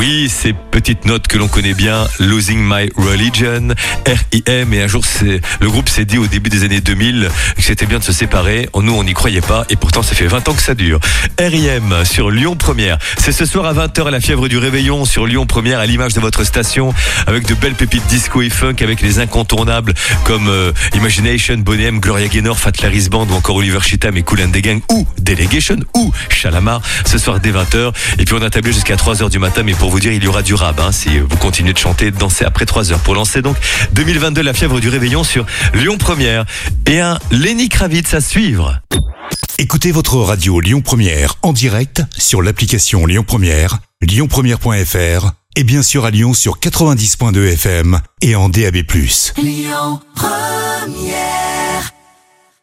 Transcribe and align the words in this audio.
Oui, 0.00 0.30
ces 0.30 0.54
petites 0.54 1.04
notes 1.04 1.26
que 1.26 1.36
l'on 1.36 1.46
connaît 1.46 1.74
bien, 1.74 2.06
Losing 2.20 2.58
My 2.58 2.88
Religion, 2.96 3.68
R.I.M. 4.06 4.72
Et 4.72 4.80
un 4.80 4.86
jour, 4.86 5.04
le 5.60 5.68
groupe 5.68 5.90
s'est 5.90 6.06
dit 6.06 6.16
au 6.16 6.26
début 6.26 6.48
des 6.48 6.64
années 6.64 6.80
2000 6.80 7.28
que 7.54 7.62
c'était 7.62 7.84
bien 7.84 7.98
de 7.98 8.02
se 8.02 8.12
séparer. 8.12 8.66
Nous, 8.74 8.94
on 8.94 9.04
n'y 9.04 9.12
croyait 9.12 9.42
pas, 9.42 9.66
et 9.68 9.76
pourtant, 9.76 10.02
ça 10.02 10.14
fait 10.14 10.26
20 10.26 10.48
ans 10.48 10.54
que 10.54 10.62
ça 10.62 10.74
dure. 10.74 11.00
R.I.M. 11.38 11.94
sur 12.04 12.30
Lyon 12.30 12.56
Première. 12.56 12.96
C'est 13.18 13.32
ce 13.32 13.44
soir 13.44 13.66
à 13.66 13.74
20h 13.74 14.06
à 14.06 14.10
la 14.10 14.20
fièvre 14.20 14.48
du 14.48 14.56
réveillon 14.56 15.04
sur 15.04 15.26
Lyon 15.26 15.44
Première, 15.44 15.80
à 15.80 15.84
l'image 15.84 16.14
de 16.14 16.20
votre 16.20 16.44
station, 16.44 16.94
avec 17.26 17.46
de 17.46 17.52
belles 17.52 17.74
pépites 17.74 18.06
disco 18.06 18.40
et 18.40 18.48
funk, 18.48 18.76
avec 18.80 19.02
les 19.02 19.18
incontournables 19.18 19.92
comme 20.24 20.48
euh, 20.48 20.72
Imagination, 20.94 21.58
Bonham, 21.58 22.00
Gloria 22.00 22.28
Gaynor, 22.28 22.58
Fat 22.58 22.72
Larry's 22.80 23.10
Band 23.10 23.26
ou 23.26 23.34
encore 23.34 23.56
Oliver 23.56 23.80
Chitam 23.82 24.16
et 24.16 24.22
Cool 24.22 24.40
and 24.44 24.52
ou 24.90 25.06
Delegation 25.18 25.76
ou 25.94 26.10
Chalamar 26.30 26.80
ce 27.04 27.18
soir 27.18 27.38
dès 27.38 27.50
20h. 27.50 27.92
Et 28.18 28.24
puis 28.24 28.34
on 28.34 28.42
a 28.42 28.48
tablé 28.48 28.72
jusqu'à 28.72 28.96
3h 28.96 29.28
du 29.28 29.38
matin, 29.38 29.62
mais 29.62 29.74
pour 29.74 29.89
vous 29.90 30.00
dire, 30.00 30.12
il 30.12 30.22
y 30.22 30.28
aura 30.28 30.42
du 30.42 30.54
rab 30.54 30.78
hein, 30.80 30.92
si 30.92 31.18
vous 31.18 31.36
continuez 31.36 31.72
de 31.72 31.78
chanter 31.78 32.06
et 32.06 32.10
de 32.10 32.16
danser 32.16 32.44
après 32.44 32.64
3 32.64 32.92
heures. 32.92 33.00
Pour 33.00 33.14
lancer 33.14 33.42
donc 33.42 33.56
2022 33.92 34.40
la 34.42 34.54
fièvre 34.54 34.80
du 34.80 34.88
réveillon 34.88 35.24
sur 35.24 35.44
Lyon 35.74 35.98
Première 35.98 36.44
et 36.86 37.00
un 37.00 37.18
Lenny 37.30 37.68
Kravitz 37.68 38.14
à 38.14 38.20
suivre. 38.20 38.80
Écoutez 39.58 39.90
votre 39.92 40.16
radio 40.16 40.60
Lyon 40.60 40.80
Première 40.80 41.34
en 41.42 41.52
direct 41.52 42.02
sur 42.16 42.40
l'application 42.40 43.04
Lyon 43.04 43.24
Première, 43.26 43.78
lyonpremière.fr 44.00 45.32
et 45.56 45.64
bien 45.64 45.82
sûr 45.82 46.04
à 46.04 46.10
Lyon 46.10 46.34
sur 46.34 46.58
90.2 46.58 47.52
FM 47.52 48.00
et 48.22 48.36
en 48.36 48.48
DAB+. 48.48 48.84